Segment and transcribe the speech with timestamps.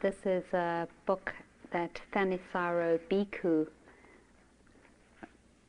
[0.00, 1.34] this is a book
[1.70, 3.66] that Thanissaro Bhikkhu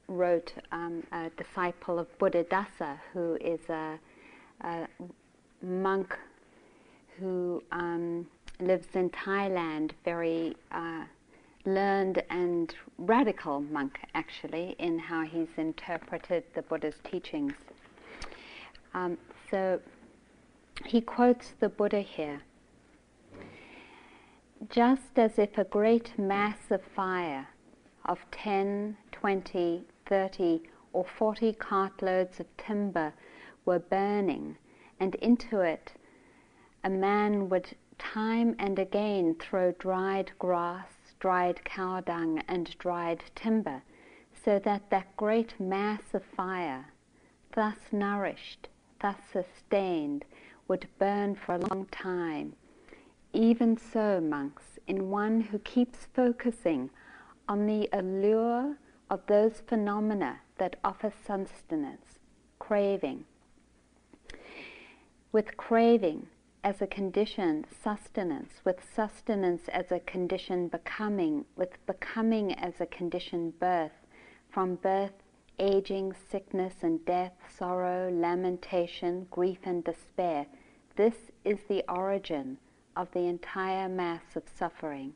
[0.08, 4.00] wrote, um, a disciple of Buddhadasa, who is a,
[4.62, 4.88] a
[5.62, 6.18] monk
[7.20, 8.28] who um,
[8.60, 11.04] lives in Thailand, very uh,
[11.66, 17.54] learned and radical monk, actually, in how he's interpreted the Buddha's teachings.
[18.94, 19.18] Um,
[19.52, 19.80] so
[20.86, 22.42] he quotes the Buddha here.
[24.70, 27.48] Just as if a great mass of fire
[28.06, 33.14] of 10, 20, 30, or 40 cartloads of timber
[33.66, 34.58] were burning,
[35.00, 35.94] and into it
[36.84, 43.84] a man would time and again throw dried grass, dried cow dung, and dried timber,
[44.34, 46.92] so that that great mass of fire,
[47.54, 48.70] thus nourished,
[49.02, 50.26] thus sustained,
[50.68, 52.56] would burn for a long time.
[53.34, 56.90] Even so, monks, in one who keeps focusing
[57.48, 58.78] on the allure
[59.10, 62.20] of those phenomena that offer sustenance,
[62.60, 63.26] craving.
[65.32, 66.28] With craving
[66.64, 73.54] as a condition, sustenance, with sustenance as a condition, becoming, with becoming as a condition,
[73.60, 74.06] birth,
[74.50, 75.24] from birth,
[75.60, 80.46] aging, sickness and death, sorrow, lamentation, grief and despair.
[80.96, 82.58] This is the origin
[82.98, 85.14] of the entire mass of suffering.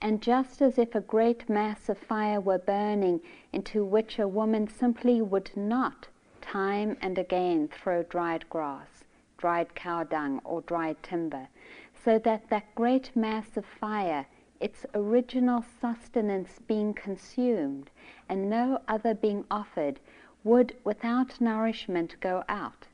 [0.00, 3.20] And just as if a great mass of fire were burning
[3.52, 6.08] into which a woman simply would not
[6.40, 9.04] time and again throw dried grass,
[9.36, 11.48] dried cow dung, or dried timber,
[11.94, 14.26] so that that great mass of fire,
[14.58, 17.90] its original sustenance being consumed
[18.28, 20.00] and no other being offered,
[20.42, 22.88] would without nourishment go out.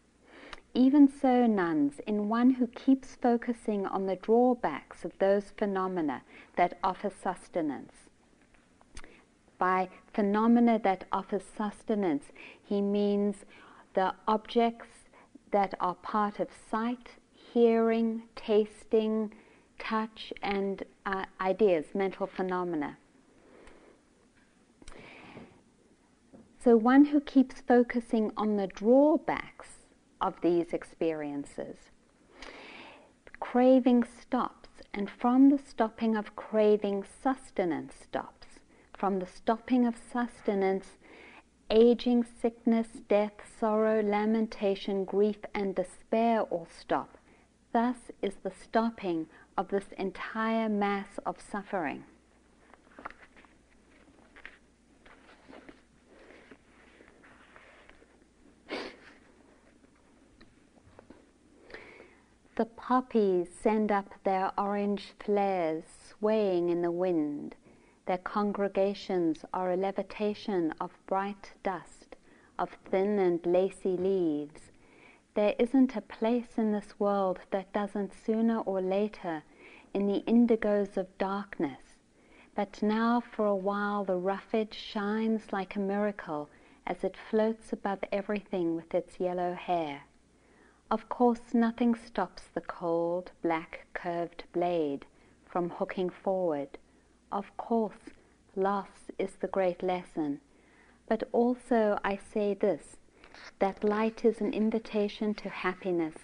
[0.78, 6.22] Even so, nuns, in one who keeps focusing on the drawbacks of those phenomena
[6.54, 7.94] that offer sustenance.
[9.58, 12.26] By phenomena that offer sustenance,
[12.62, 13.44] he means
[13.94, 15.08] the objects
[15.50, 19.34] that are part of sight, hearing, tasting,
[19.80, 22.98] touch, and uh, ideas, mental phenomena.
[26.62, 29.77] So, one who keeps focusing on the drawbacks
[30.20, 31.76] of these experiences.
[33.40, 38.46] Craving stops, and from the stopping of craving, sustenance stops.
[38.96, 40.96] From the stopping of sustenance,
[41.70, 47.16] aging, sickness, death, sorrow, lamentation, grief, and despair all stop.
[47.72, 49.26] Thus is the stopping
[49.56, 52.04] of this entire mass of suffering.
[62.58, 67.54] The poppies send up their orange flares swaying in the wind.
[68.06, 72.16] Their congregations are a levitation of bright dust,
[72.58, 74.72] of thin and lacy leaves.
[75.34, 79.44] There isn't a place in this world that doesn't sooner or later,
[79.94, 81.94] in the indigos of darkness.
[82.56, 86.50] But now for a while the roughage shines like a miracle
[86.88, 90.07] as it floats above everything with its yellow hair.
[90.90, 95.04] Of course, nothing stops the cold, black, curved blade
[95.44, 96.78] from hooking forward.
[97.30, 98.10] Of course,
[98.56, 100.40] loss is the great lesson.
[101.06, 102.96] But also, I say this
[103.58, 106.14] that light is an invitation to happiness,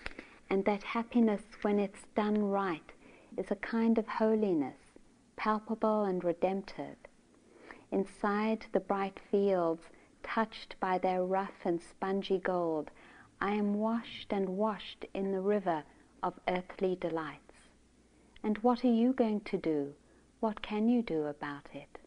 [0.49, 2.91] and that happiness, when it's done right,
[3.37, 4.79] is a kind of holiness,
[5.37, 6.97] palpable and redemptive.
[7.93, 9.91] Inside the bright fields,
[10.23, 12.91] touched by their rough and spongy gold,
[13.41, 15.85] I am washed and washed in the river
[16.23, 17.41] of earthly delights.
[18.43, 19.95] And what are you going to do?
[20.41, 21.99] What can you do about it?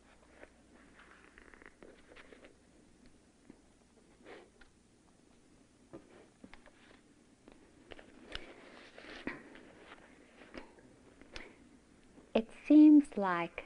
[12.34, 13.66] It seems like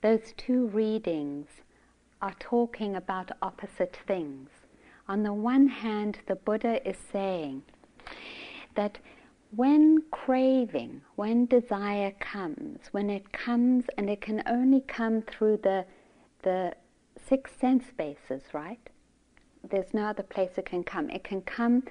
[0.00, 1.46] those two readings
[2.20, 4.50] are talking about opposite things
[5.06, 7.62] on the one hand, the Buddha is saying
[8.74, 8.98] that
[9.54, 15.84] when craving, when desire comes, when it comes and it can only come through the,
[16.42, 16.74] the
[17.28, 18.80] six sense bases, right?
[19.70, 21.08] There's no other place it can come.
[21.10, 21.84] It can come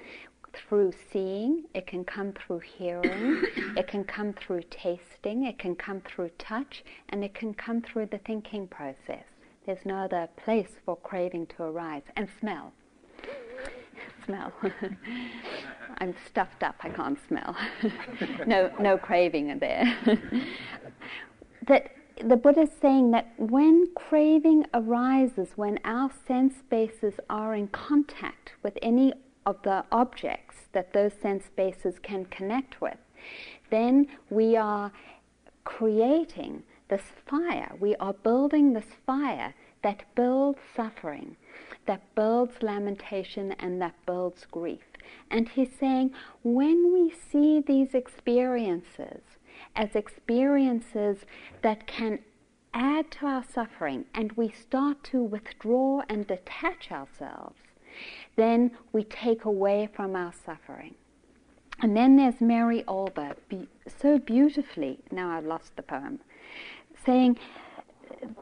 [0.52, 3.42] through seeing, it can come through hearing,
[3.76, 8.06] it can come through tasting, it can come through touch, and it can come through
[8.06, 9.24] the thinking process.
[9.66, 12.02] There's no other place for craving to arise.
[12.16, 12.72] And smell
[14.24, 14.52] smell.
[15.98, 17.56] I'm stuffed up, I can't smell.
[18.46, 19.96] no, no craving there.
[21.66, 21.92] that
[22.22, 28.52] the Buddha is saying that when craving arises, when our sense bases are in contact
[28.62, 29.12] with any
[29.46, 32.98] of the objects that those sense bases can connect with,
[33.70, 34.92] then we are
[35.64, 37.72] creating this fire.
[37.80, 41.36] We are building this fire that builds suffering,
[41.86, 44.84] that builds lamentation, and that builds grief.
[45.30, 49.20] And he's saying when we see these experiences
[49.76, 51.18] as experiences
[51.62, 52.20] that can
[52.72, 57.60] add to our suffering and we start to withdraw and detach ourselves,
[58.36, 60.94] then we take away from our suffering.
[61.80, 66.20] And then there's Mary Oliver, be- so beautifully, now I've lost the poem,
[67.04, 67.38] saying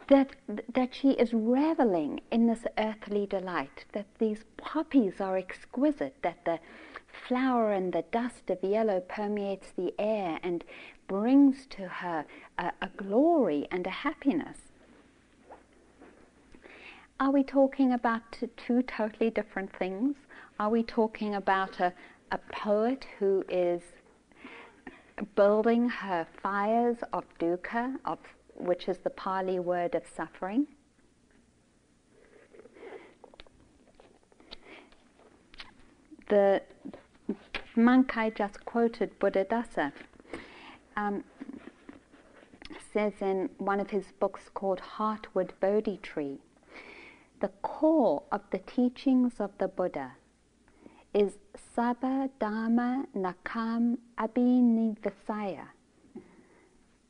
[0.08, 0.30] that,
[0.72, 6.58] that she is reveling in this earthly delight, that these poppies are exquisite, that the
[7.28, 10.64] flower and the dust of yellow permeates the air and
[11.06, 12.24] brings to her
[12.58, 14.58] a, a glory and a happiness.
[17.20, 18.22] Are we talking about
[18.56, 20.16] two totally different things?
[20.58, 21.92] Are we talking about a,
[22.32, 23.82] a poet who is
[25.36, 28.18] building her fires of dukkha, of,
[28.62, 30.66] which is the Pali word of suffering?
[36.28, 36.62] The
[37.76, 39.92] monk I just quoted, Buddhadasa,
[40.96, 41.24] um,
[42.92, 46.38] says in one of his books called Heartwood Bodhi Tree,
[47.40, 50.12] the core of the teachings of the Buddha
[51.12, 51.32] is
[51.76, 55.68] Sabbe Dhamma Nalam Abhinivesaya.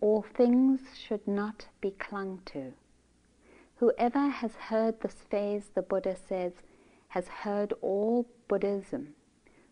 [0.02, 2.72] All things should not be clung to.
[3.76, 6.54] Whoever has heard this phase, the Buddha says,
[7.06, 9.14] has heard all Buddhism.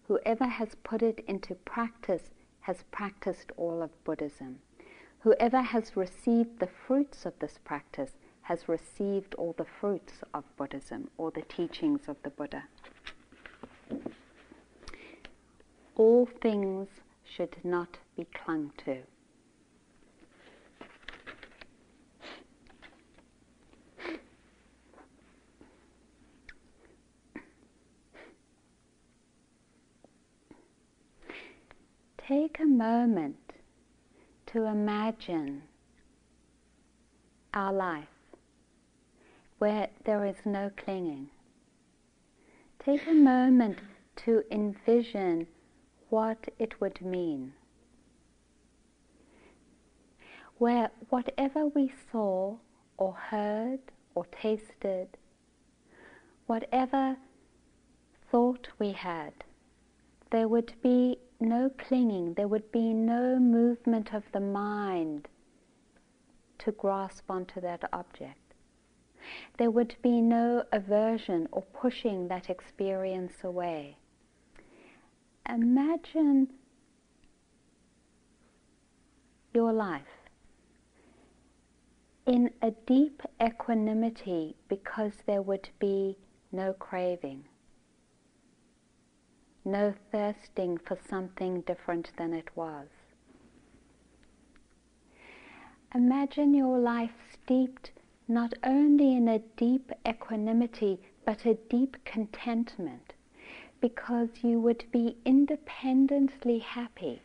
[0.07, 2.31] Whoever has put it into practice
[2.61, 4.61] has practiced all of Buddhism.
[5.19, 8.13] Whoever has received the fruits of this practice
[8.43, 12.63] has received all the fruits of Buddhism or the teachings of the Buddha.
[15.97, 16.87] All things
[17.25, 19.03] should not be clung to.
[32.31, 33.37] take a moment
[34.53, 35.63] to imagine
[37.55, 38.09] our life
[39.59, 41.29] where there is no clinging.
[42.85, 43.79] Take a moment
[44.25, 45.47] to envision
[46.09, 47.53] what it would mean.
[50.59, 52.57] Where whatever we saw
[52.97, 53.81] or heard
[54.15, 55.09] or tasted,
[56.47, 57.17] whatever
[58.31, 59.33] thought we had,
[60.31, 65.29] there would be no clinging, there would be no movement of the mind
[66.59, 68.55] to grasp onto that object.
[69.59, 73.97] There would be no aversion or pushing that experience away.
[75.49, 76.53] Imagine
[79.55, 80.29] your life
[82.27, 86.17] in a deep equanimity because there would be
[86.53, 87.45] no craving
[89.65, 92.89] no thirsting for something different than it was.
[95.95, 97.91] Imagine your life steeped
[98.29, 103.13] not only in a deep equanimity but a deep contentment
[103.81, 107.21] because you would be independently happy.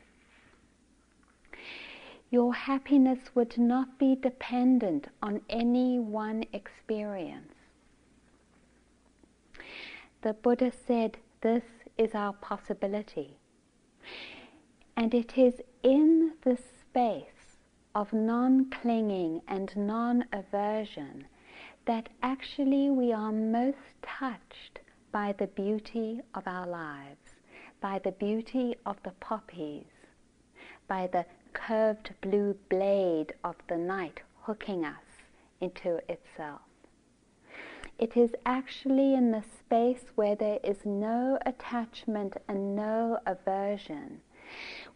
[2.31, 7.53] Your happiness would not be dependent on any one experience.
[10.21, 11.63] The Buddha said, This
[11.97, 13.37] is our possibility.
[14.97, 17.57] And it is in the space
[17.93, 21.27] of non clinging and non aversion
[21.85, 24.79] that actually we are most touched
[25.11, 27.35] by the beauty of our lives,
[27.79, 29.85] by the beauty of the poppies,
[30.87, 35.23] by the curved blue blade of the night hooking us
[35.61, 36.61] into itself.
[37.97, 44.21] It is actually in the space where there is no attachment and no aversion,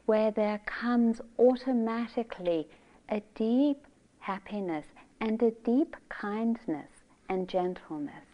[0.06, 2.68] where there comes automatically
[3.08, 3.88] a deep
[4.20, 4.86] happiness
[5.22, 6.90] and a deep kindness
[7.30, 8.26] and gentleness.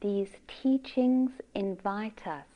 [0.00, 2.46] These teachings invite us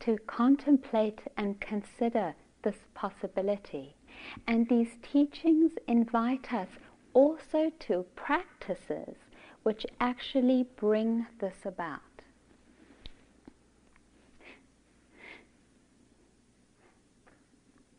[0.00, 3.94] to contemplate and consider this possibility
[4.46, 6.68] and these teachings invite us
[7.12, 9.16] also to practices
[9.62, 12.00] which actually bring this about.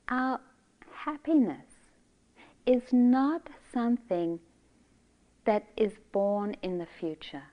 [0.10, 0.40] Our
[0.92, 1.66] happiness
[2.66, 4.40] is not something
[5.46, 7.44] that is born in the future.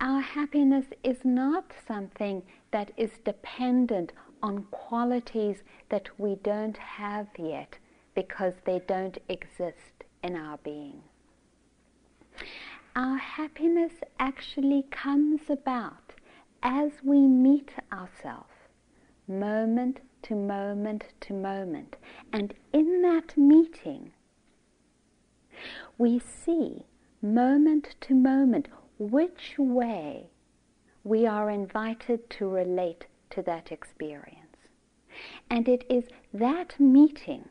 [0.00, 4.12] Our happiness is not something that is dependent
[4.42, 7.78] on qualities that we don't have yet
[8.14, 11.02] because they don't exist in our being.
[12.96, 16.12] Our happiness actually comes about
[16.62, 18.68] as we meet ourselves,
[19.28, 21.96] moment to moment to moment.
[22.32, 24.12] And in that meeting,
[25.98, 26.84] we see
[27.22, 28.68] moment to moment
[28.98, 30.30] which way
[31.04, 34.56] we are invited to relate to that experience.
[35.50, 37.48] And it is that meeting,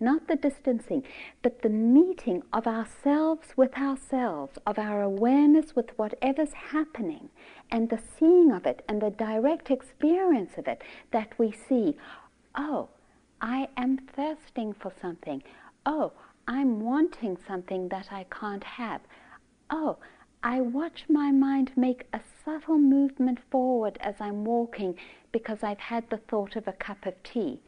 [0.00, 1.04] not the distancing,
[1.42, 7.28] but the meeting of ourselves with ourselves, of our awareness with whatever's happening,
[7.70, 11.96] and the seeing of it, and the direct experience of it, that we see,
[12.56, 12.88] oh,
[13.40, 15.42] I am thirsting for something.
[15.84, 16.12] Oh,
[16.46, 19.00] I'm wanting something that I can't have.
[19.70, 19.98] Oh,
[20.42, 24.96] I watch my mind make a subtle movement forward as I'm walking
[25.30, 27.60] because I've had the thought of a cup of tea.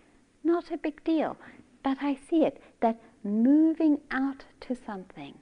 [0.42, 1.36] Not a big deal,
[1.82, 5.38] but I see it, that moving out to something.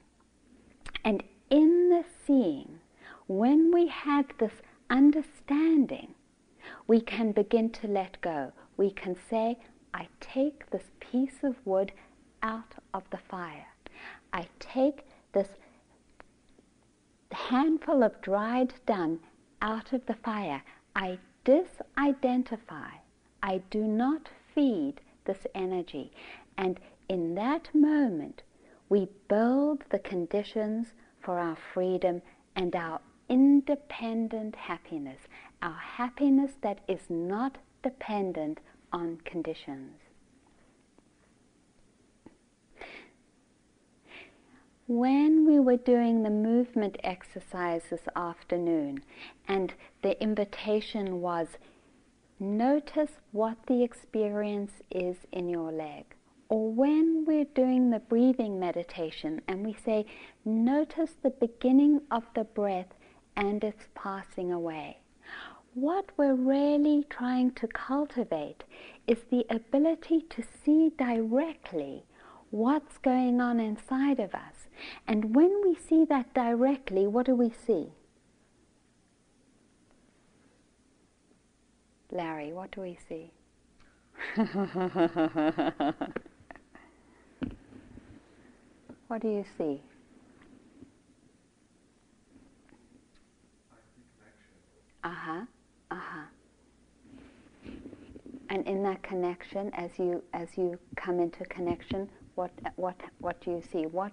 [1.03, 2.79] And in the seeing,
[3.27, 6.15] when we have this understanding,
[6.87, 8.51] we can begin to let go.
[8.77, 9.57] We can say,
[9.93, 11.91] I take this piece of wood
[12.41, 13.67] out of the fire.
[14.31, 15.49] I take this
[17.33, 19.19] handful of dried dung
[19.61, 20.63] out of the fire.
[20.95, 22.91] I disidentify.
[23.41, 26.11] I do not feed this energy.
[26.57, 28.43] And in that moment,
[28.89, 32.21] we build the conditions for our freedom
[32.55, 32.99] and our
[33.29, 35.19] independent happiness,
[35.61, 38.59] our happiness that is not dependent
[38.91, 40.02] on conditions.
[44.99, 49.03] When we were doing the movement exercise this afternoon,
[49.47, 51.47] and the invitation was
[52.39, 56.05] notice what the experience is in your leg.
[56.49, 60.05] Or when we're doing the breathing meditation and we say,
[60.45, 62.93] notice the beginning of the breath
[63.35, 64.97] and its passing away.
[65.73, 68.63] What we're really trying to cultivate
[69.07, 72.03] is the ability to see directly
[72.51, 74.62] what's going on inside of us.
[75.07, 77.93] And when we see that directly, what do we see?
[82.11, 83.31] Larry, what do we see?
[89.07, 89.81] what do you see?
[95.03, 95.41] Uh huh.
[95.91, 96.25] Uh huh.
[98.49, 103.51] And in that connection, as you as you come into connection, what, what, what do
[103.51, 103.85] you see?
[103.85, 104.11] What,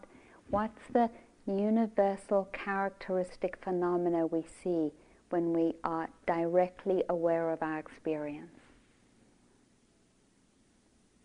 [0.50, 1.10] what's the
[1.46, 4.92] universal characteristic phenomena we see
[5.30, 8.50] when we are directly aware of our experience?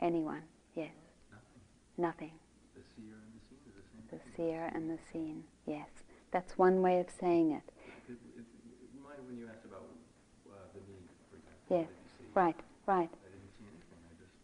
[0.01, 0.43] Anyone?
[0.75, 0.91] Yes.
[1.97, 2.31] Nothing.
[2.31, 2.31] Nothing.
[2.75, 4.19] The seer and the seen is the same.
[4.19, 5.43] The seer and the seen.
[5.65, 5.89] Yes.
[6.31, 7.63] That's one way of saying it.
[8.09, 8.45] It, it, it
[8.93, 9.87] reminded when you asked about
[10.51, 11.65] uh, the need, for example.
[11.69, 11.87] Yes.
[11.87, 12.31] What did you see?
[12.35, 13.09] Right, right.
[13.09, 14.01] I didn't see anything.
[14.05, 14.35] I just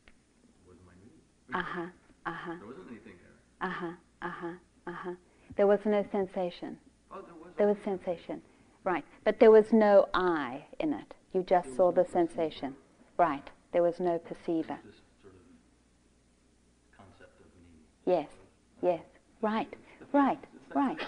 [0.65, 1.19] wasn't my need.
[1.53, 1.89] Uh huh.
[2.25, 2.55] Uh huh.
[2.57, 3.37] There wasn't anything there.
[3.59, 3.95] Uh huh.
[4.21, 4.55] Uh huh.
[4.91, 5.15] Uh huh.
[5.55, 6.77] There was no sensation.
[7.11, 7.51] Oh, there was.
[7.57, 8.41] There was sensation.
[8.83, 9.05] Right.
[9.23, 11.13] But there was no I in it.
[11.33, 12.75] You just saw the sensation.
[13.17, 13.49] Right.
[13.71, 14.79] There was no perceiver.
[14.83, 18.13] This sort of concept of need.
[18.17, 18.29] Yes.
[18.81, 19.03] Yes.
[19.41, 19.73] Right.
[20.11, 20.43] Right.
[20.73, 20.99] Right.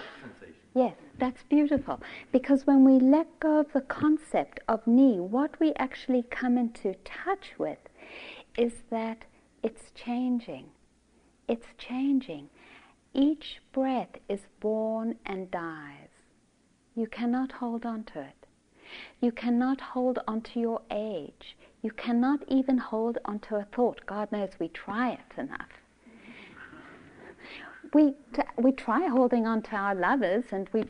[0.75, 2.01] Yes, that's beautiful.
[2.31, 6.95] Because when we let go of the concept of me, what we actually come into
[7.05, 7.77] touch with
[8.57, 9.25] is that
[9.61, 10.65] it's changing.
[11.47, 12.49] It's changing.
[13.13, 16.09] Each breath is born and dies.
[16.95, 18.47] You cannot hold on to it.
[19.21, 21.57] You cannot hold on to your age.
[21.81, 24.01] You cannot even hold on to a thought.
[24.05, 25.69] God knows we try it enough
[27.93, 30.85] we, t- we try holding on to our lovers and we,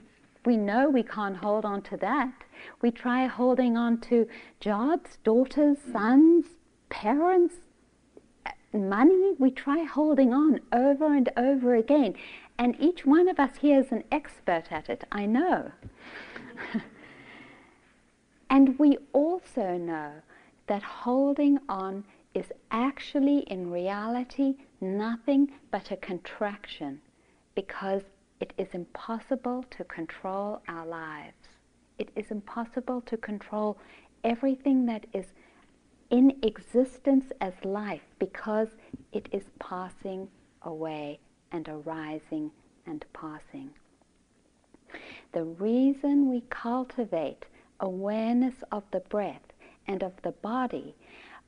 [0.45, 2.33] we know we can't hold on to that.
[2.81, 4.27] We try holding on to
[4.59, 6.45] jobs, daughters, sons,
[6.89, 7.55] parents,
[8.73, 9.33] money.
[9.39, 12.15] We try holding on over and over again.
[12.57, 15.71] And each one of us here is an expert at it, I know.
[18.49, 20.13] and we also know
[20.67, 27.01] that holding on is actually, in reality, nothing but a contraction
[27.55, 28.03] because
[28.39, 31.47] it is impossible to control our lives.
[31.97, 33.77] It is impossible to control
[34.23, 35.27] everything that is
[36.09, 38.69] in existence as life because
[39.11, 40.27] it is passing
[40.61, 41.19] away
[41.51, 42.51] and arising
[42.85, 43.69] and passing.
[45.31, 47.45] The reason we cultivate
[47.79, 49.53] awareness of the breath
[49.87, 50.95] and of the body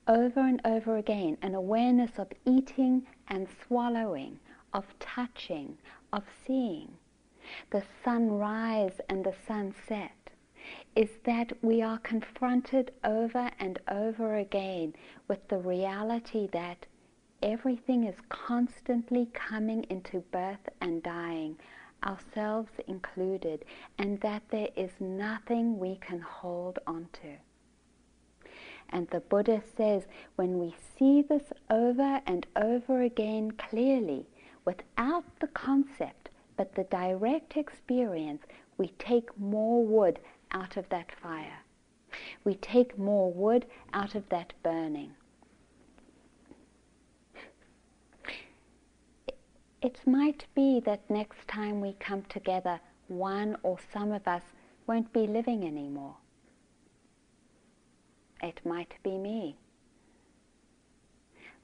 [0.08, 4.40] over and over again, an awareness of eating and swallowing,
[4.74, 5.78] of touching,
[6.14, 6.92] of seeing,
[7.72, 10.25] the sunrise and the sunset,
[10.96, 14.94] is that we are confronted over and over again
[15.28, 16.86] with the reality that
[17.44, 21.58] everything is constantly coming into birth and dying,
[22.06, 23.66] ourselves included,
[23.98, 27.36] and that there is nothing we can hold onto.
[28.90, 30.04] And the Buddha says
[30.38, 34.28] when we see this over and over again clearly,
[34.64, 38.44] without the concept, but the direct experience,
[38.78, 40.20] we take more wood
[40.56, 41.60] out of that fire.
[42.44, 45.12] We take more wood out of that burning.
[49.82, 54.42] It might be that next time we come together, one or some of us
[54.88, 56.16] won't be living anymore.
[58.42, 59.58] It might be me.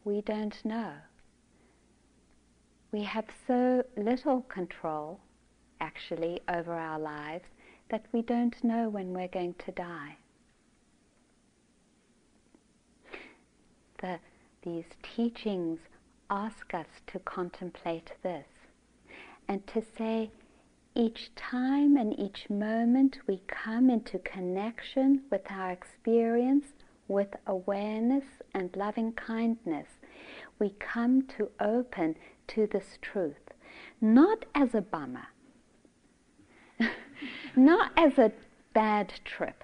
[0.04, 0.94] We don't know.
[2.92, 5.20] We have so little control,
[5.80, 7.46] actually, over our lives
[7.92, 10.16] that we don't know when we're going to die.
[14.02, 14.18] The,
[14.64, 15.80] these teachings
[16.30, 18.48] ask us to contemplate this
[19.48, 20.32] and to say,
[20.96, 26.68] each time and each moment we come into connection with our experience,
[27.08, 29.88] with awareness and loving kindness,
[30.60, 32.16] we come to open
[32.48, 33.52] to this truth,
[34.00, 35.28] not as a bummer,
[37.56, 38.32] not as a
[38.74, 39.64] bad trip,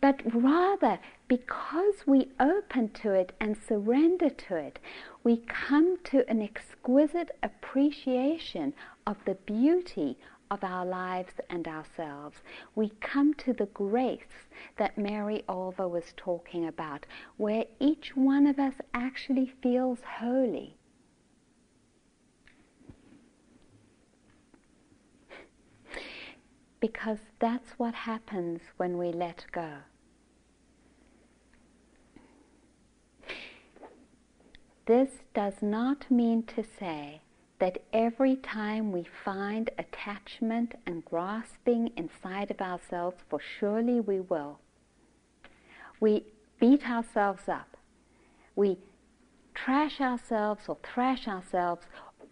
[0.00, 4.78] but rather because we open to it and surrender to it,
[5.24, 8.74] we come to an exquisite appreciation
[9.06, 10.18] of the beauty
[10.50, 12.36] of our lives and ourselves.
[12.74, 17.06] We come to the grace that Mary Oliver was talking about,
[17.38, 20.76] where each one of us actually feels holy.
[26.82, 29.74] Because that's what happens when we let go.
[34.86, 37.20] This does not mean to say
[37.60, 44.58] that every time we find attachment and grasping inside of ourselves, for surely we will,
[46.00, 46.24] we
[46.58, 47.76] beat ourselves up.
[48.56, 48.76] We
[49.54, 51.86] trash ourselves or thrash ourselves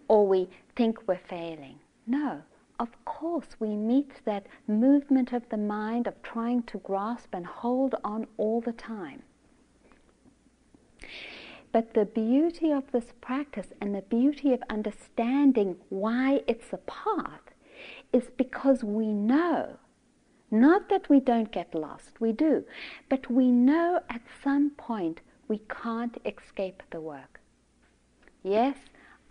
[0.08, 1.78] or we think we're failing.
[2.04, 2.42] No,
[2.80, 7.94] of course we meet that movement of the mind of trying to grasp and hold
[8.02, 9.22] on all the time.
[11.72, 17.52] But the beauty of this practice and the beauty of understanding why it's a path
[18.14, 19.76] is because we know,
[20.50, 22.64] not that we don't get lost, we do,
[23.10, 27.40] but we know at some point we can't escape the work.
[28.42, 28.76] Yes,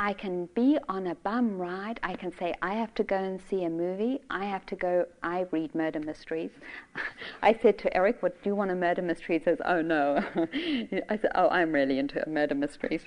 [0.01, 1.99] I can be on a bum ride.
[2.03, 4.21] I can say, I have to go and see a movie.
[4.29, 6.51] I have to go, I read murder mysteries.
[7.41, 9.37] I said to Eric, what, do you want a murder mystery?
[9.37, 10.23] He says, oh no.
[10.35, 13.01] I said, oh, I'm really into murder mysteries.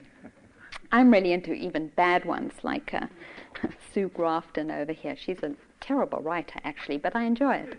[0.93, 3.07] I'm really into even bad ones like uh,
[3.95, 5.17] Sue Grafton over here.
[5.17, 7.79] She's a terrible writer, actually, but I enjoy it.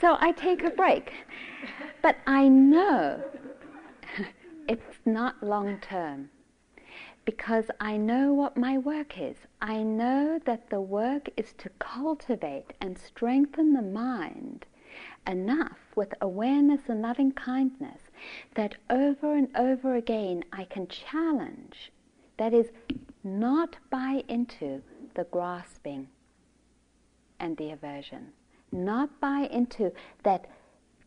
[0.00, 1.12] so I take a break.
[2.02, 3.22] But I know
[4.66, 6.30] it's not long term
[7.24, 9.36] because I know what my work is.
[9.60, 14.66] I know that the work is to cultivate and strengthen the mind
[15.26, 18.00] enough with awareness and loving kindness
[18.54, 21.92] that over and over again I can challenge,
[22.36, 22.70] that is,
[23.22, 24.82] not buy into
[25.14, 26.08] the grasping
[27.40, 28.32] and the aversion,
[28.70, 30.46] not buy into that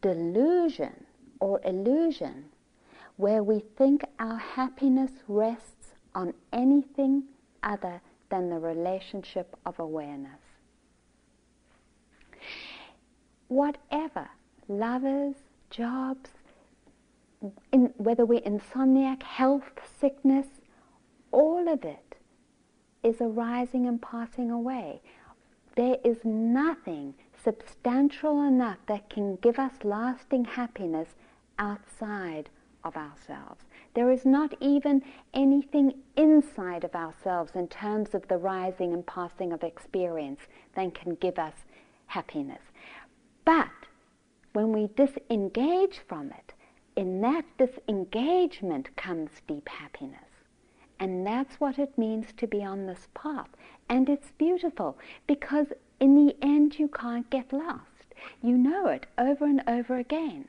[0.01, 1.05] delusion
[1.39, 2.45] or illusion
[3.17, 7.23] where we think our happiness rests on anything
[7.63, 7.99] other
[8.29, 10.39] than the relationship of awareness.
[13.47, 14.29] Whatever,
[14.67, 15.35] lovers,
[15.69, 16.29] jobs,
[17.71, 20.47] in, whether we're insomniac, health, sickness,
[21.31, 22.15] all of it
[23.03, 25.01] is arising and passing away.
[25.75, 31.09] There is nothing substantial enough that can give us lasting happiness
[31.57, 32.49] outside
[32.83, 33.63] of ourselves.
[33.93, 39.51] There is not even anything inside of ourselves in terms of the rising and passing
[39.51, 40.41] of experience
[40.75, 41.53] that can give us
[42.07, 42.61] happiness.
[43.45, 43.69] But
[44.53, 46.53] when we disengage from it,
[46.95, 50.19] in that disengagement comes deep happiness.
[50.99, 53.49] And that's what it means to be on this path.
[53.87, 55.67] And it's beautiful because
[55.99, 57.83] in the end you can't get lost.
[58.41, 60.47] You know it over and over again.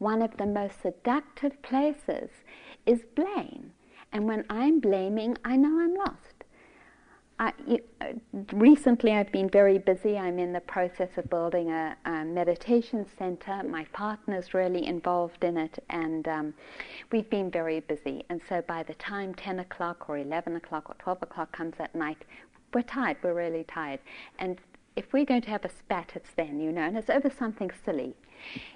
[0.00, 2.30] One of the most seductive places
[2.86, 3.72] is blame.
[4.12, 6.44] And when I'm blaming, I know I'm lost.
[7.38, 7.52] I,
[8.00, 8.12] uh,
[8.54, 10.16] recently, I've been very busy.
[10.16, 13.62] I'm in the process of building a, a meditation center.
[13.62, 16.54] My partner's really involved in it, and um,
[17.12, 18.24] we've been very busy.
[18.30, 21.94] And so, by the time 10 o'clock or 11 o'clock or 12 o'clock comes at
[21.94, 22.24] night,
[22.72, 23.18] we're tired.
[23.22, 24.00] We're really tired.
[24.38, 24.58] And
[24.96, 27.70] if we're going to have a spat, it's then, you know, and it's over something
[27.84, 28.14] silly,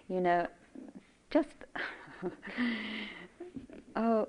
[0.09, 0.47] you know,
[1.35, 1.65] just
[3.97, 4.29] oh,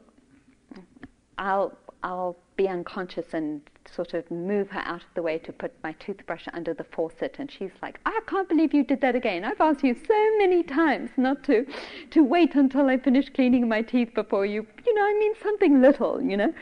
[1.38, 3.62] I'll I'll be unconscious and
[3.94, 7.36] sort of move her out of the way to put my toothbrush under the faucet.
[7.38, 9.44] And she's like i can't believe you did that again.
[9.46, 11.66] I've asked you so many times not to
[12.10, 14.66] to wait until i finish cleaning my teeth before you.
[14.86, 16.54] You know i mean something little you know.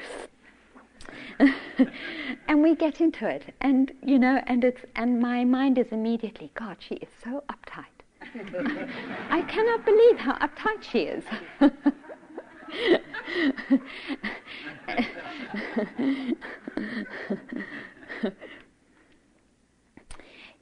[2.47, 3.43] And we get into it.
[3.61, 7.92] And you know and it's and my mind is immediately god she is so uptight
[9.29, 11.23] I cannot believe how uptight she is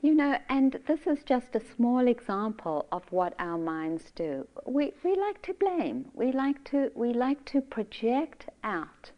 [0.02, 4.48] you know, and this is just a small example of what our minds do.
[4.66, 6.06] We, we like to blame.
[6.14, 9.12] We like to, we like to project out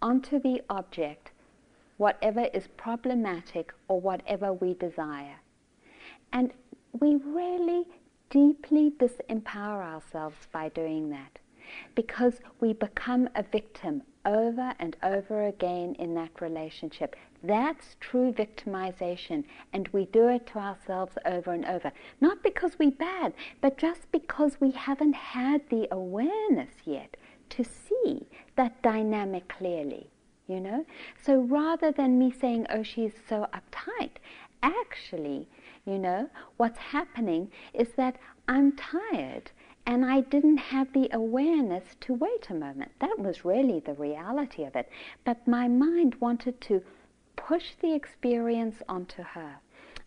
[0.00, 1.32] onto the object
[1.96, 5.36] whatever is problematic or whatever we desire.
[6.32, 6.52] And
[6.98, 7.84] we really
[8.30, 11.38] deeply disempower ourselves by doing that
[11.94, 17.16] because we become a victim over and over again in that relationship.
[17.42, 21.92] That's true victimization, and we do it to ourselves over and over.
[22.20, 27.16] Not because we're bad, but just because we haven't had the awareness yet
[27.50, 28.26] to see
[28.56, 30.10] that dynamic clearly,
[30.46, 30.84] you know?
[31.24, 34.16] So rather than me saying, oh, she's so uptight,
[34.62, 35.48] actually,
[35.84, 38.16] you know, what's happening is that
[38.48, 39.50] I'm tired
[39.86, 42.92] and I didn't have the awareness to wait a moment.
[43.00, 44.88] That was really the reality of it.
[45.24, 46.82] But my mind wanted to
[47.36, 49.56] push the experience onto her.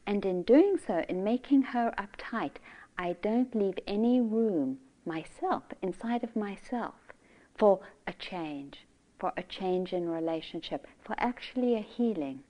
[0.05, 2.57] And in doing so, in making her uptight,
[2.97, 6.95] I don't leave any room myself, inside of myself,
[7.55, 8.85] for a change,
[9.17, 12.43] for a change in relationship, for actually a healing.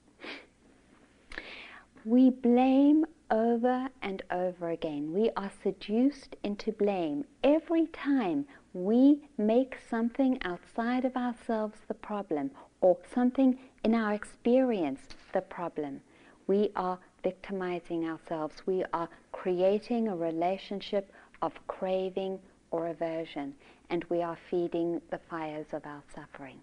[2.04, 5.12] We blame over and over again.
[5.14, 12.50] We are seduced into blame every time we make something outside of ourselves the problem
[12.82, 15.00] or something in our experience
[15.32, 16.02] the problem.
[16.46, 18.66] We are victimizing ourselves.
[18.66, 22.38] We are creating a relationship of craving
[22.70, 23.54] or aversion,
[23.88, 26.60] and we are feeding the fires of our suffering.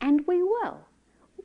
[0.00, 0.80] And we will.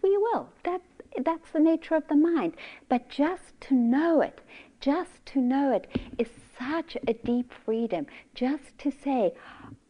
[0.01, 0.49] We will.
[0.63, 0.81] That,
[1.23, 2.53] that's the nature of the mind.
[2.89, 4.41] But just to know it,
[4.79, 8.07] just to know it is such a deep freedom.
[8.33, 9.33] Just to say,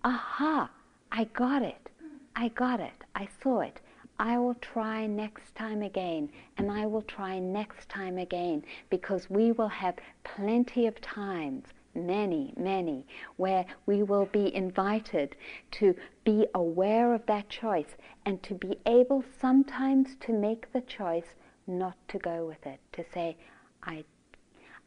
[0.04, 0.70] aha,
[1.12, 1.90] I got it.
[2.36, 3.04] I got it.
[3.16, 3.82] I saw it.
[4.18, 9.52] I will try next time again, and I will try next time again, because we
[9.52, 15.36] will have plenty of times, many, many, where we will be invited
[15.72, 21.36] to be aware of that choice and to be able sometimes to make the choice
[21.66, 23.38] not to go with it, to say,
[23.82, 24.04] I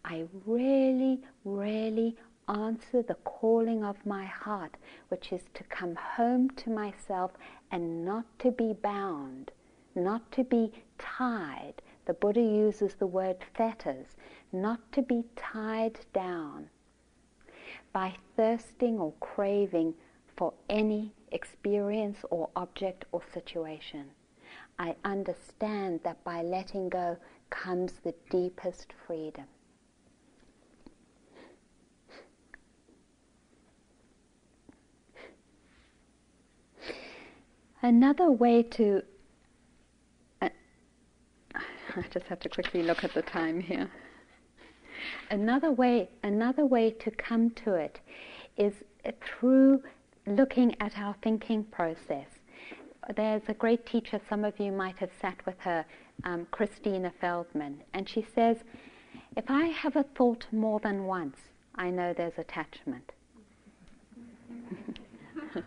[0.05, 2.16] I really, really
[2.49, 4.77] answer the calling of my heart,
[5.09, 7.33] which is to come home to myself
[7.71, 9.51] and not to be bound,
[9.94, 11.75] not to be tied.
[12.07, 14.16] The Buddha uses the word fetters,
[14.53, 16.71] not to be tied down
[17.92, 19.94] by thirsting or craving
[20.37, 24.11] for any experience or object or situation.
[24.79, 27.16] I understand that by letting go
[27.51, 29.44] comes the deepest freedom.
[37.81, 39.03] Another way to,
[40.42, 40.48] uh,
[41.55, 43.88] I just have to quickly look at the time here.
[45.31, 48.01] Another way, another way to come to it
[48.57, 48.73] is
[49.23, 49.83] through
[50.27, 52.27] looking at our thinking process.
[53.16, 55.85] There's a great teacher, some of you might have sat with her,
[56.25, 58.59] um, Christina Feldman, and she says,
[59.37, 61.38] if I have a thought more than once,
[61.75, 63.12] I know there's attachment.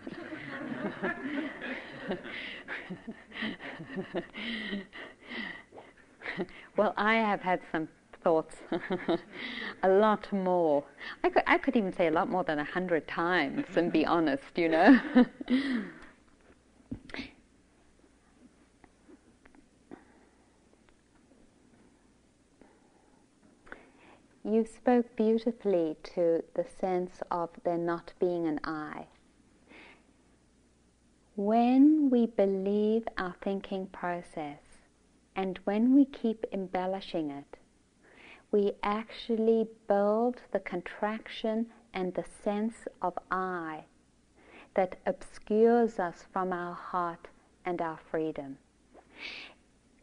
[6.77, 7.88] well, I have had some
[8.23, 8.55] thoughts,
[9.84, 10.84] a lot more.
[11.23, 14.05] I could, I could even say a lot more than a hundred times and be
[14.05, 14.99] honest, you know.
[24.43, 29.05] you spoke beautifully to the sense of there not being an I.
[31.36, 34.60] When we believe our thinking process
[35.36, 37.57] and when we keep embellishing it,
[38.51, 43.85] we actually build the contraction and the sense of I
[44.73, 47.27] that obscures us from our heart
[47.65, 48.57] and our freedom.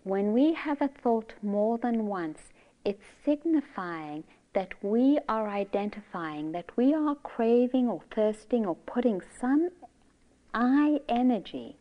[0.04, 2.38] When we have a thought more than once,
[2.84, 9.68] it's signifying that we are identifying, that we are craving or thirsting or putting some
[10.54, 11.76] I energy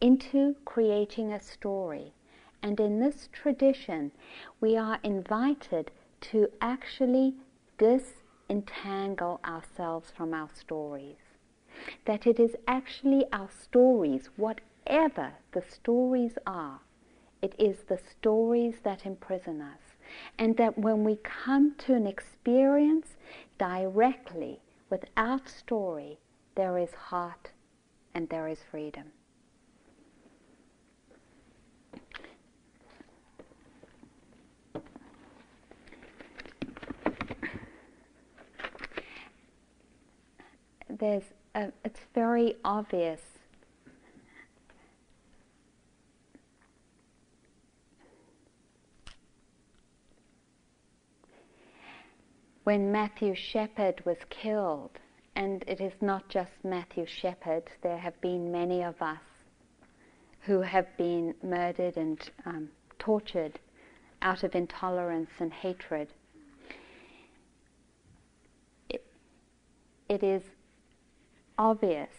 [0.00, 2.12] into creating a story.
[2.62, 4.12] And in this tradition,
[4.60, 5.90] we are invited
[6.32, 7.34] to actually
[7.76, 11.16] disentangle ourselves from our stories.
[12.04, 16.80] That it is actually our stories, whatever the stories are,
[17.42, 19.80] it is the stories that imprison us.
[20.38, 23.16] And that when we come to an experience
[23.58, 26.18] directly, without story,
[26.54, 27.50] there is heart
[28.14, 29.10] and there is freedom.
[40.98, 41.24] There's
[41.54, 43.20] it's very obvious
[52.64, 54.98] when Matthew Shepard was killed,
[55.34, 59.20] and it is not just Matthew Shepard, there have been many of us
[60.40, 63.58] who have been murdered and um, tortured
[64.20, 66.08] out of intolerance and hatred.
[68.88, 69.04] It,
[70.08, 70.42] it is
[71.58, 72.10] obvious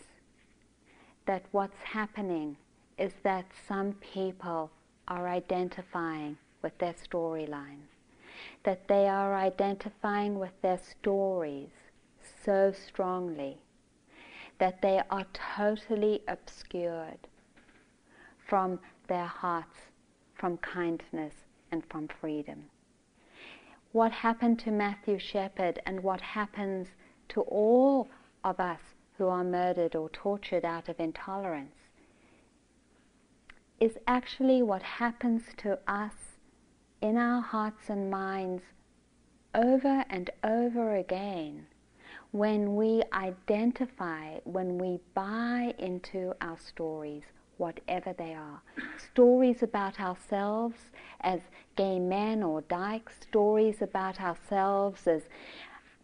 [1.25, 2.57] that what's happening
[2.97, 4.69] is that some people
[5.07, 7.81] are identifying with their storyline
[8.63, 11.69] that they are identifying with their stories
[12.43, 13.57] so strongly
[14.59, 17.27] that they are totally obscured
[18.47, 19.77] from their hearts,
[20.35, 21.33] from kindness,
[21.71, 22.63] and from freedom.
[23.91, 26.87] What happened to Matthew Shepard and what happens
[27.29, 28.07] to all
[28.43, 28.79] of us
[29.17, 31.75] who are murdered or tortured out of intolerance
[33.79, 36.13] is actually what happens to us
[37.01, 38.63] in our hearts and minds
[39.53, 41.65] over and over again
[42.31, 47.23] when we identify, when we buy into our stories,
[47.57, 48.61] whatever they are.
[49.11, 50.77] Stories about ourselves
[51.21, 51.41] as
[51.75, 55.23] gay men or dykes, stories about ourselves as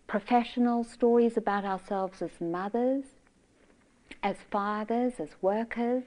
[0.10, 3.06] professionals, stories about ourselves as mothers,
[4.24, 6.04] as fathers, as workers,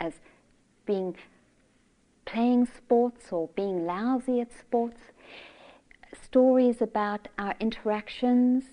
[0.00, 0.14] as
[0.86, 1.14] being
[2.24, 5.00] playing sports or being lousy at sports,
[6.20, 8.64] stories about our interactions.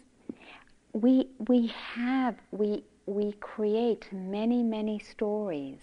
[0.93, 5.79] We, we have, we, we create many, many stories.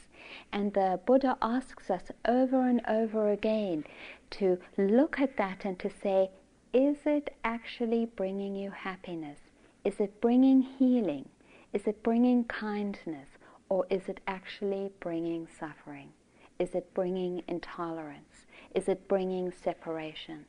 [0.52, 3.84] And the Buddha asks us over and over again
[4.30, 6.30] to look at that and to say,
[6.72, 9.38] is it actually bringing you happiness?
[9.84, 11.28] Is it bringing healing?
[11.72, 13.28] Is it bringing kindness?
[13.68, 16.10] Or is it actually bringing suffering?
[16.58, 18.46] Is it bringing intolerance?
[18.74, 20.44] Is it bringing separation?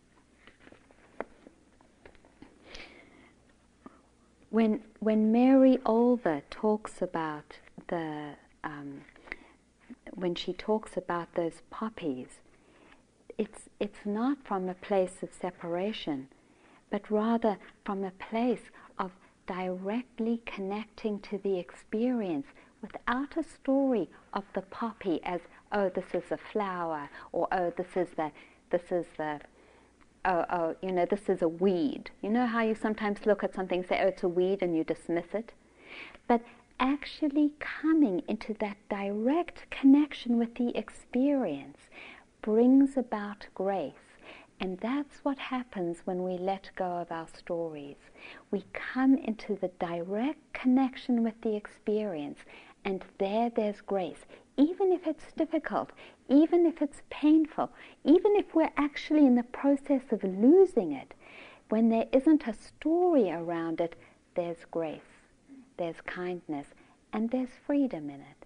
[4.50, 8.32] When, when Mary Oliver talks about the,
[8.64, 9.02] um,
[10.14, 12.41] when she talks about those poppies,
[13.38, 16.28] it's, it's not from a place of separation,
[16.90, 19.12] but rather from a place of
[19.48, 22.48] directly connecting to the experience
[22.82, 25.42] without a story of the poppy as
[25.72, 28.32] oh, this is a flower, or oh, this is the,
[28.70, 29.40] this is the,
[30.26, 32.10] oh, oh, you know, this is a weed.
[32.22, 34.76] You know how you sometimes look at something and say, oh, it's a weed, and
[34.76, 35.54] you dismiss it?
[36.28, 36.42] But
[36.80, 41.78] actually coming into that direct connection with the experience
[42.42, 43.94] brings about grace.
[44.60, 47.98] And that's what happens when we let go of our stories.
[48.52, 52.40] We come into the direct connection with the experience,
[52.86, 54.26] and there there's grace
[54.58, 55.92] even if it's difficult,
[56.30, 57.72] even if it's painful,
[58.04, 61.14] even if we're actually in the process of losing it,
[61.70, 63.96] when there isn't a story around it,
[64.36, 65.02] there's grace,
[65.78, 66.68] there's kindness,
[67.14, 68.41] and there's freedom in it.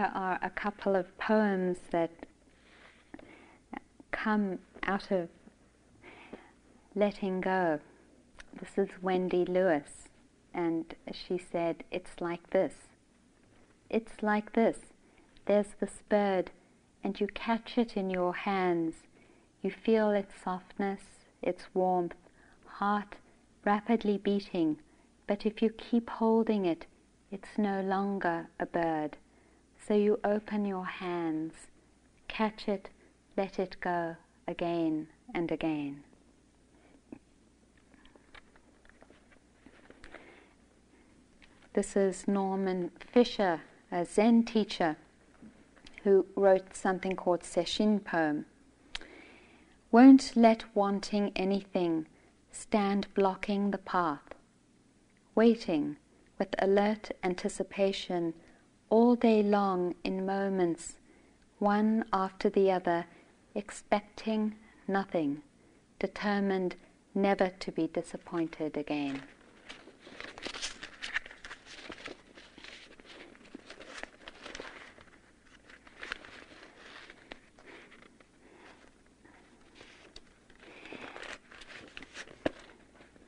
[0.00, 2.10] Here are a couple of poems that
[4.10, 5.28] come out of
[6.94, 7.80] letting go.
[8.58, 10.08] This is Wendy Lewis,
[10.54, 12.72] and she said, It's like this.
[13.90, 14.78] It's like this.
[15.44, 16.50] There's this bird,
[17.04, 18.94] and you catch it in your hands.
[19.60, 21.02] You feel its softness,
[21.42, 22.16] its warmth,
[22.64, 23.16] heart
[23.66, 24.78] rapidly beating,
[25.26, 26.86] but if you keep holding it,
[27.30, 29.18] it's no longer a bird.
[29.90, 31.52] So you open your hands,
[32.28, 32.90] catch it,
[33.36, 34.14] let it go
[34.46, 36.04] again and again.
[41.72, 44.96] This is Norman Fischer, a Zen teacher
[46.04, 48.46] who wrote something called Sesshin poem.
[49.90, 52.06] Won't let wanting anything
[52.52, 54.36] stand blocking the path,
[55.34, 55.96] waiting
[56.38, 58.34] with alert anticipation
[58.90, 60.96] all day long in moments,
[61.60, 63.06] one after the other,
[63.54, 64.56] expecting
[64.88, 65.42] nothing,
[66.00, 66.74] determined
[67.14, 69.22] never to be disappointed again.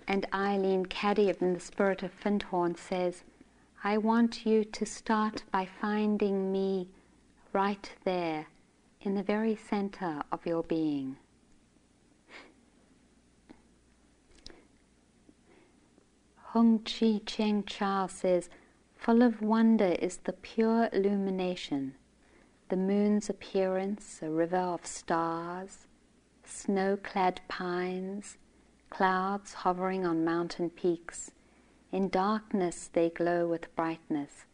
[0.09, 3.23] And Eileen Caddy in the Spirit of Findhorn says,
[3.85, 6.89] I want you to start by finding me
[7.53, 8.47] right there
[9.01, 11.17] in the very center of your being.
[16.37, 18.49] Hung Chi Cheng Chao says,
[18.95, 21.97] Full of wonder is the pure illumination,
[22.69, 25.89] the moon's appearance, a river of stars,
[26.45, 28.37] snow clad pines,
[28.91, 31.33] clouds hovering on mountain peaks
[31.93, 34.47] in darkness they glow with brightness,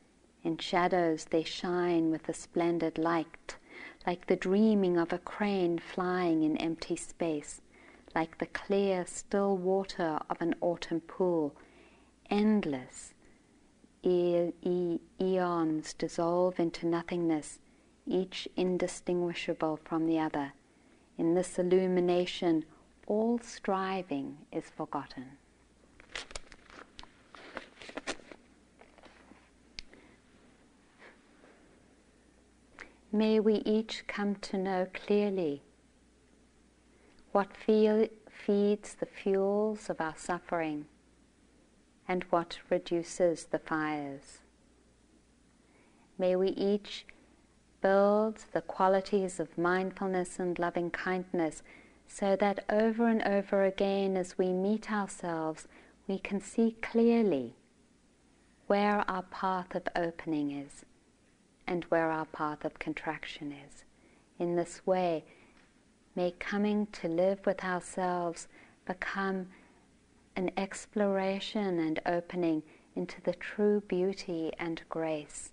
[0.43, 3.57] in shadows they shine with a splendid light,
[4.07, 7.61] like the dreaming of a crane flying in empty space,
[8.15, 11.55] like the clear, still water of an autumn pool,
[12.29, 13.15] endless.
[14.03, 17.59] E- e- eons dissolve into nothingness,
[18.07, 20.53] each indistinguishable from the other.
[21.17, 22.65] In this illumination,
[23.07, 25.39] all striving is forgotten.
[33.11, 35.63] May we each come to know clearly
[37.33, 40.85] what feel, feeds the fuels of our suffering
[42.07, 44.41] and what reduces the fires.
[46.19, 47.07] May we each
[47.81, 51.63] build the qualities of mindfulness and loving kindness
[52.07, 55.67] so that over and over again as we meet ourselves,
[56.07, 57.55] we can see clearly
[58.67, 60.85] where our path of opening is
[61.69, 63.85] and where our path of contraction is.
[64.39, 65.25] In this way,
[66.17, 68.49] may coming to live with ourselves
[68.87, 69.47] become
[70.35, 72.63] an exploration and opening
[72.97, 75.53] into the true beauty and grace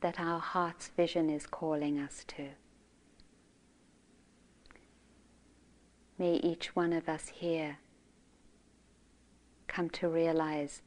[0.00, 2.50] that our heart's vision is calling us to.
[6.18, 7.78] May each one of us here
[9.66, 10.82] come to realize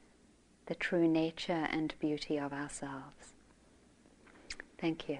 [0.68, 3.34] the true nature and beauty of ourselves.
[4.82, 5.20] Thank you.